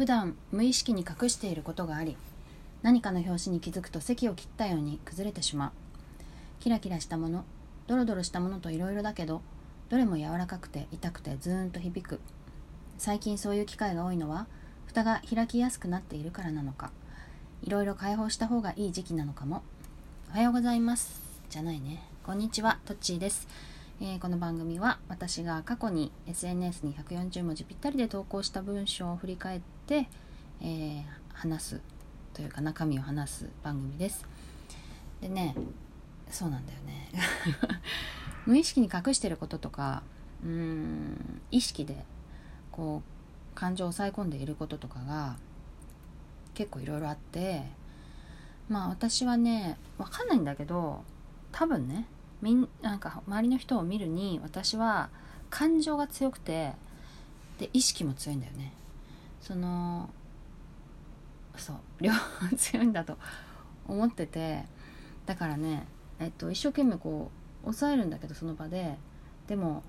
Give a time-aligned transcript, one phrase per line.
[0.00, 2.16] 普段無意識に隠していることがあり
[2.80, 5.70] 何かの拍子に気づくと席を切ったように崩れてしまう。
[6.58, 7.44] キラキラしたもの
[7.86, 9.42] ドロドロしたものといろいろだけど
[9.90, 12.18] どれも柔らかくて痛くてズーンと響く。
[12.96, 14.46] 最近そういう機会が多いのは
[14.86, 16.92] 蓋が開きやすくなっているからなのか。
[17.62, 19.62] いろいろ解放した方がいい時期なのかも。
[20.30, 21.20] おはようございます。
[21.50, 22.02] じゃないね。
[22.24, 22.78] こんにちは。
[22.86, 23.46] トッチーです。
[24.02, 30.08] えー、この番組は私が過去に SNS に140文字ぴったりで投稿した文章を振り返って、
[30.62, 31.04] えー、
[31.34, 31.80] 話す
[32.32, 34.26] というか中身を話す番組です。
[35.20, 35.54] でね
[36.30, 37.10] そうなんだよね。
[38.46, 40.02] 無意識に隠してることとか
[40.42, 42.02] うん意識で
[42.72, 45.36] こう感情を抑え込んでいることとかが
[46.54, 47.64] 結構いろいろあって
[48.66, 51.04] まあ私はね分かんないんだけど
[51.52, 52.06] 多分ね
[52.42, 55.10] みんなんか周りの人を見るに私は
[55.50, 56.72] 感情が強くて
[57.58, 58.72] で意識も強いんだよね。
[59.40, 60.10] その
[61.56, 63.18] そう 両方強いんだと
[63.86, 64.64] 思ってて
[65.26, 65.86] だからね
[66.18, 67.30] えっと一生懸命こ
[67.62, 68.98] う抑えるんだけどその場で。
[69.50, 69.82] でも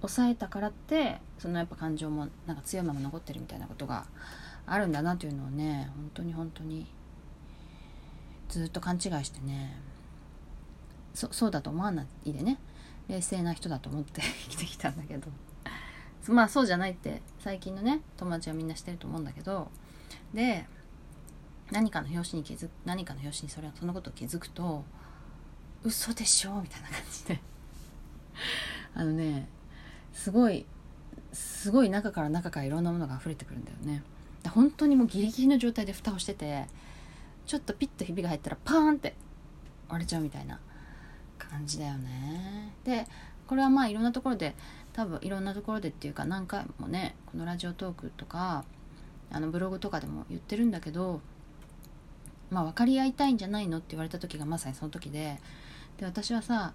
[0.00, 4.06] 抑えたからってそのやっぱ感情もなんか強いまま残ってるみたいなことが
[4.64, 6.86] あるんだなというのをね本当に本当に
[8.48, 9.76] ずっと勘違いしてね。
[11.14, 12.58] そそうだと思わないでね。
[13.08, 15.28] 冷静な人だと思って 生きてきたんだけど。
[16.28, 17.22] まあそうじゃないって。
[17.40, 19.70] 最近のね友達はみんなしてると思うんだけど。
[20.34, 20.66] で
[21.70, 24.84] 何かの表紙に気づく何かの表紙にそれはそのことを気づくと
[25.84, 27.40] 嘘でしょみたいな感じで。
[28.94, 29.48] あのね
[30.12, 30.66] すごい
[31.32, 34.02] すごい中から中からいろんなものが溢れてくるんだよね。
[34.48, 36.66] 本当にもうギリギリの状態で蓋をしてて
[37.46, 39.14] ちょっとピッとひびが入ったらパーンって
[39.88, 40.58] 割れちゃうみたいな。
[41.50, 42.72] 感じだよね。
[42.84, 43.06] で
[43.46, 44.54] これはまあいろんなところで
[44.92, 48.64] 多分いろんなところでっていうか何回もねこのラジオトークとか
[49.30, 51.20] あのブログとかでも言ってるんだけど
[52.50, 55.40] まあ分かり合いたいんじゃないのって言われた時がまさにその時で
[55.98, 56.72] で私はさ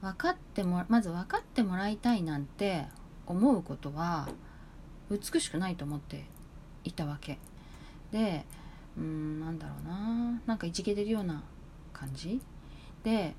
[0.00, 2.86] 分かってもまず分かってもらいたいなんて
[3.26, 4.28] 思うことは
[5.10, 6.26] 美しくないと思って
[6.84, 7.38] いたわけ。
[8.12, 8.44] で
[8.96, 10.40] うんなんだろうな。
[10.46, 11.42] なんかいじけてるような
[11.92, 12.40] 感じ。
[13.02, 13.34] で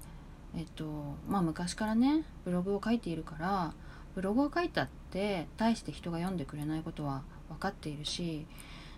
[0.56, 0.86] えっと
[1.28, 3.74] まあ昔からねブログを書いているから
[4.16, 8.46] ブログを書いたって大して人が読んでくれないことは分かっているし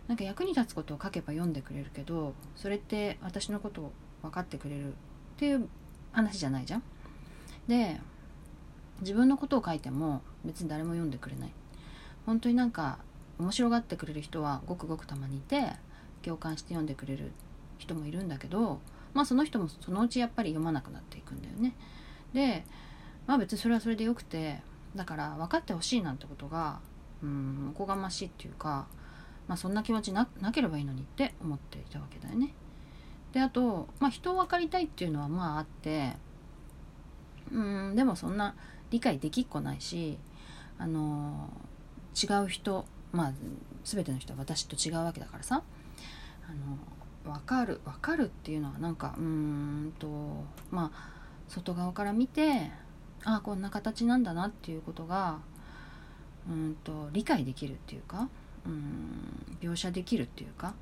[0.07, 3.91] なんか役に立つことを書けば読んでくれるけどそれって私のことを
[4.21, 4.93] 分かってくれるっ
[5.37, 5.67] ていう
[6.11, 6.83] 話じゃないじゃん。
[7.67, 7.99] で
[9.01, 11.51] 自分のことを書いても別に誰も読んでくれない
[12.25, 12.97] 本当になんか
[13.37, 15.73] 面白がってくれる人はごくごくたまにいて
[16.23, 17.31] 共感して読んでくれる
[17.77, 18.79] 人もいるんだけど
[19.17, 21.73] まあその人もそのうちやっぱり読まなくなっていくんだよね。
[22.33, 22.63] で
[23.25, 24.61] まあ別にそれはそれでよくて
[24.95, 26.81] だから分かってほしいなんてことが
[27.23, 28.87] うんおこがましいっていうか、
[29.47, 32.53] まあ、そんな気持ちななければいいのにって思っていたわけだよね。
[33.33, 36.13] であと、まあ、人を分かりたいっていうのはまああって
[37.51, 38.55] うんでもそんな
[38.91, 40.19] 理解できっこないし
[40.77, 41.49] あの
[42.13, 43.33] 違う人まあ
[43.83, 45.63] 全ての人は私と違うわけだからさ
[47.47, 50.07] かる分かるっていうのはなんかうーんと
[50.69, 52.71] まあ外側から見て
[53.23, 55.39] ああこんな形なんだなっていうことが
[56.49, 58.29] うんと理解できるっていうか
[58.65, 60.73] うん描写できるっていうか、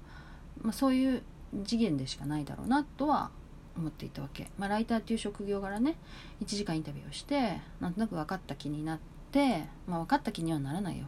[0.62, 1.24] まあ、そういう
[1.64, 3.30] 次元でしかないだろうなとは
[3.78, 5.96] 思っていたわけ、まあ、ライターっていう職業柄ね
[6.44, 9.00] 1時間インタビューをしてなんとなく分かった気になっ
[9.32, 11.06] て、まあ、分かった気にはならないよ、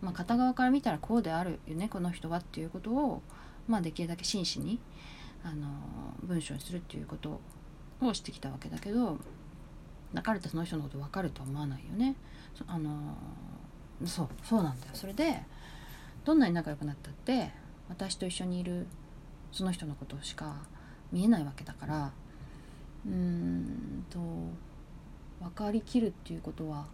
[0.00, 3.22] まあ、片側から見たらこうであるよねこの人はっていうことを
[3.68, 4.78] まあ、できるだけ真摯に
[5.44, 5.68] あの
[6.22, 7.40] 文章にするっていうこと
[8.00, 9.18] をしてきたわけだけど
[10.12, 12.16] 泣かれてその人のこと分かるとは思わないよね。
[12.66, 13.16] あの
[14.04, 15.42] そうそうなんだよそれで
[16.24, 17.50] どんなに仲良くなったって
[17.88, 18.86] 私と一緒にいる
[19.52, 20.56] その人のことしか
[21.12, 22.12] 見えないわけだから
[23.06, 24.18] うーんと
[25.40, 26.86] 分かりきるっていうことは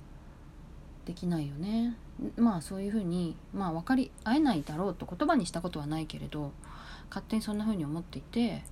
[1.07, 1.97] できないよね。
[2.37, 6.53] まあそういうふうにまあ分かり合えないだろうと言葉にしたことはないけれど
[7.09, 8.65] 勝手にそんなふうに思っていて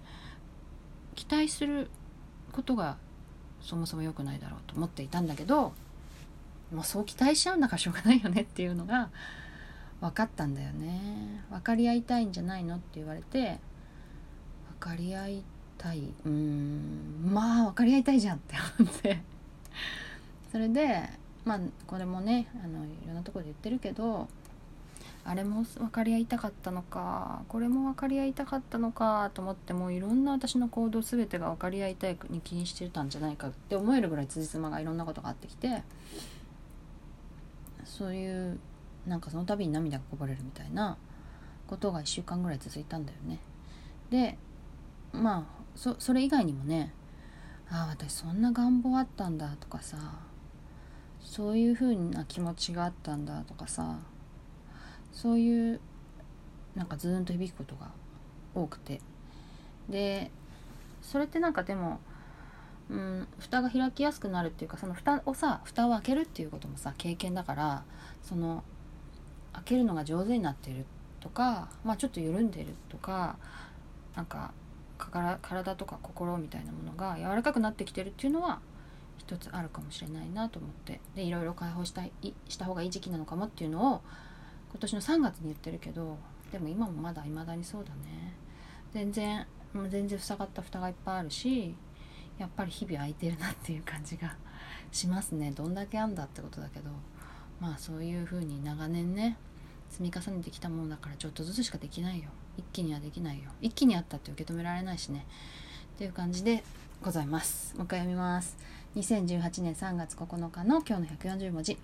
[1.15, 1.89] 期待する
[2.53, 2.97] ことが
[3.61, 5.73] そもそも良くないだろうと思っていたんだけど、
[6.73, 9.11] まあ、そう期待しちゃうんだからしょうがないよねっていうのが
[10.01, 11.45] 分かったんだよね。
[11.51, 13.59] 分かり合いたいんじゃないのって言われて
[14.81, 15.45] 分かり合い
[15.79, 19.23] たいうーんまあ分かり合いたいじゃんって思って。
[20.51, 21.11] それで
[21.45, 24.29] まあこれもねあのいろんなところで言ってるけど
[25.27, 35.83] あれも分かり合いたかったのかこれも分かり合いたかったのかと思ってもういろんな私の行動全てが分かり合いたいに気にしてたんじゃないかって思えるぐらい辻褄がいろんなことがあってきて
[37.85, 38.59] そういう
[39.07, 40.97] なんかその度に涙がこぼれるみたいな
[41.67, 43.39] ことが1週間ぐらい続いたんだよね。
[44.11, 44.37] で
[45.13, 45.45] まあ
[45.75, 46.93] そそれ以外にもね
[47.71, 49.97] ああ私そんな願望あったんだとかさ
[51.25, 53.99] そういう風な気持ちがあったんだとかさ
[55.13, 55.81] そういう
[56.77, 57.91] なんかズーンと響くことが
[58.55, 59.01] 多くて。
[59.89, 60.31] で
[61.03, 62.01] それってなんかでも
[62.91, 67.85] うん蓋が開きやすくなるっていうかその蓋をさ蓋を開けるっていうこともさ経験だから
[68.23, 68.63] その
[69.53, 70.87] 開けるのが上手になってる
[71.21, 73.37] とかまあちょっと緩んでるとか
[74.17, 74.53] なんか
[75.43, 78.61] 体とか心みたいなものが柔らかくなってきてるっていうのは
[79.19, 81.01] 一つあるかもしれないなと思って。
[81.15, 82.13] でいろいろ解放したい
[82.49, 84.03] した方がいい時期なのかもっていうのを
[84.71, 86.19] 今年の3月に言ってるけど
[86.53, 88.35] でも今もまだ未だにそうだね。
[88.93, 91.75] 全然もう全然塞がった蓋がいっぱいあるし
[92.39, 94.37] やっぱり日々空いてるなっていう感じが
[94.93, 95.51] しますね。
[95.51, 96.91] どんだけあんだってことだけど
[97.61, 99.37] まあそういう風に長年ね
[99.91, 102.31] 積み重ねてきたものだからちょっとずつしかできないよ。
[102.57, 103.51] 一気にはできないよ。
[103.61, 105.27] 一気にあったって受け止められないしね。
[105.95, 106.65] っていう感じで
[107.03, 107.75] ございます。
[107.77, 108.57] もう一回読みます。
[108.97, 111.77] 2018年3月9日の今日の140文字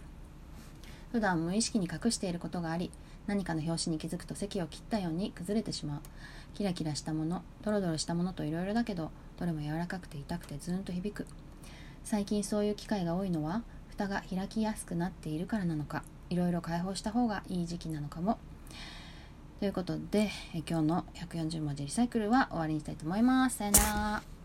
[1.10, 2.92] 普段無意識に隠していることがあり
[3.26, 6.00] 何かの拍子に気づくと席を切ったように崩れてしまう。
[6.54, 11.26] キラキラしたものドロドロしたものといろいろだけどどれも柔らかくて痛くてズーンと響く。
[12.04, 18.38] 最近そういう機会が多いのは蓋が開きやすくなっているからなのかいろいろ解放した方がいい時期なのかも。
[19.58, 23.56] ということで今日の140文字リサイクルは終わりにしたいと思います。
[23.56, 24.39] さよなら。